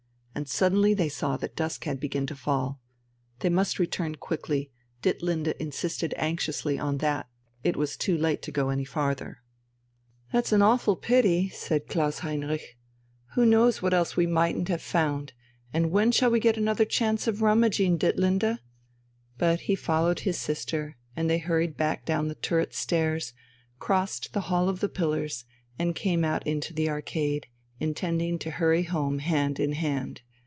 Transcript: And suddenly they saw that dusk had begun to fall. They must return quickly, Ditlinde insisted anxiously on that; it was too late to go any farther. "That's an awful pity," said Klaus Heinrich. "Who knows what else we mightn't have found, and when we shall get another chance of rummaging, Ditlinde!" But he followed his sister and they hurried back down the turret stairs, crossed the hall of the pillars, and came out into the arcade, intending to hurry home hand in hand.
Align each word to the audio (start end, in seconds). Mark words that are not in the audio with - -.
And 0.33 0.47
suddenly 0.47 0.93
they 0.95 1.09
saw 1.09 1.35
that 1.37 1.57
dusk 1.57 1.83
had 1.83 1.99
begun 1.99 2.25
to 2.27 2.35
fall. 2.35 2.79
They 3.39 3.49
must 3.49 3.77
return 3.77 4.15
quickly, 4.15 4.71
Ditlinde 5.03 5.53
insisted 5.59 6.15
anxiously 6.17 6.79
on 6.79 6.97
that; 6.97 7.27
it 7.63 7.75
was 7.75 7.97
too 7.97 8.17
late 8.17 8.41
to 8.43 8.51
go 8.51 8.69
any 8.69 8.85
farther. 8.85 9.43
"That's 10.31 10.53
an 10.53 10.61
awful 10.63 10.95
pity," 10.95 11.49
said 11.49 11.87
Klaus 11.87 12.19
Heinrich. 12.19 12.77
"Who 13.35 13.45
knows 13.45 13.81
what 13.81 13.93
else 13.93 14.15
we 14.15 14.25
mightn't 14.25 14.69
have 14.69 14.81
found, 14.81 15.33
and 15.73 15.91
when 15.91 16.07
we 16.07 16.13
shall 16.13 16.31
get 16.31 16.57
another 16.57 16.85
chance 16.85 17.27
of 17.27 17.41
rummaging, 17.43 17.99
Ditlinde!" 17.99 18.59
But 19.37 19.59
he 19.59 19.75
followed 19.75 20.21
his 20.21 20.37
sister 20.39 20.95
and 21.15 21.29
they 21.29 21.39
hurried 21.39 21.75
back 21.77 22.03
down 22.05 22.29
the 22.29 22.35
turret 22.35 22.73
stairs, 22.73 23.33
crossed 23.79 24.31
the 24.33 24.41
hall 24.49 24.69
of 24.69 24.79
the 24.79 24.89
pillars, 24.89 25.43
and 25.77 25.93
came 25.93 26.23
out 26.23 26.47
into 26.47 26.73
the 26.73 26.89
arcade, 26.89 27.47
intending 27.79 28.37
to 28.39 28.49
hurry 28.51 28.83
home 28.83 29.17
hand 29.19 29.59
in 29.59 29.71
hand. 29.73 30.21